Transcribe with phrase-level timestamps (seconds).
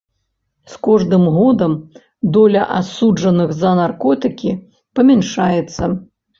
[0.71, 1.75] З кожным годам
[2.39, 4.59] доля асуджаных за на наркотыкі
[4.99, 5.83] памяншаецца.